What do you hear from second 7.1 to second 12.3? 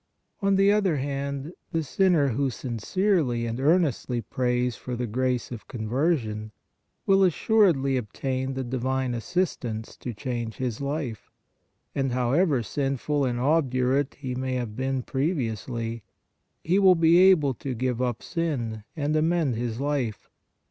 assuredly obtain the divine assistance to change his life, and,